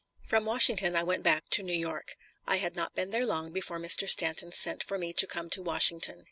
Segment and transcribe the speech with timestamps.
[0.23, 2.15] From Washington I went back to New York.
[2.47, 4.09] I had not been there long before Mr.
[4.09, 6.19] Stanton sent for me to come to Washington.